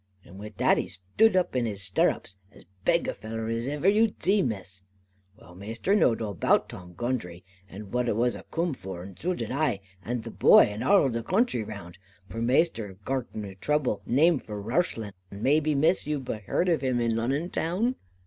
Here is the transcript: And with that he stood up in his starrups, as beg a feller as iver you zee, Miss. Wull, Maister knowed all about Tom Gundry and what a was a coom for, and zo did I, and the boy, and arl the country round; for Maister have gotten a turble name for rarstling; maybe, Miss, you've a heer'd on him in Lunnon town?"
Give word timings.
And 0.25 0.39
with 0.39 0.57
that 0.57 0.79
he 0.79 0.87
stood 0.87 1.35
up 1.35 1.55
in 1.55 1.67
his 1.67 1.83
starrups, 1.83 2.35
as 2.51 2.65
beg 2.85 3.07
a 3.07 3.13
feller 3.13 3.47
as 3.49 3.67
iver 3.69 3.87
you 3.87 4.11
zee, 4.19 4.41
Miss. 4.41 4.81
Wull, 5.37 5.53
Maister 5.53 5.93
knowed 5.93 6.23
all 6.23 6.31
about 6.31 6.69
Tom 6.69 6.95
Gundry 6.95 7.43
and 7.69 7.93
what 7.93 8.09
a 8.09 8.15
was 8.15 8.35
a 8.35 8.41
coom 8.49 8.73
for, 8.73 9.03
and 9.03 9.19
zo 9.19 9.35
did 9.35 9.51
I, 9.51 9.79
and 10.03 10.23
the 10.23 10.31
boy, 10.31 10.63
and 10.63 10.83
arl 10.83 11.09
the 11.09 11.21
country 11.21 11.63
round; 11.63 11.99
for 12.27 12.41
Maister 12.41 12.87
have 12.87 13.05
gotten 13.05 13.45
a 13.45 13.53
turble 13.53 14.01
name 14.07 14.39
for 14.39 14.59
rarstling; 14.59 15.13
maybe, 15.29 15.75
Miss, 15.75 16.07
you've 16.07 16.27
a 16.29 16.39
heer'd 16.39 16.67
on 16.67 16.79
him 16.79 16.99
in 16.99 17.15
Lunnon 17.15 17.51
town?" 17.51 17.93